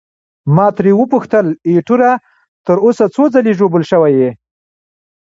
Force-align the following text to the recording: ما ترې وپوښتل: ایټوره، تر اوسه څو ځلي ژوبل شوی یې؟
ما 0.55 0.67
ترې 0.75 0.91
وپوښتل: 0.97 1.45
ایټوره، 1.69 2.11
تر 2.65 2.77
اوسه 2.85 3.05
څو 3.15 3.23
ځلي 3.33 3.53
ژوبل 3.59 3.83
شوی 3.91 4.13
یې؟ 4.19 4.29